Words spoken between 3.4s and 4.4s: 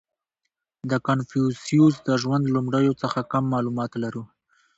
معلومات لرو.